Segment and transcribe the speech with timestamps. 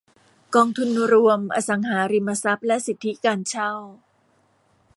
[0.55, 3.71] กองทุนรวมอสังหาริมทรัพย์และสิทธิการเช่า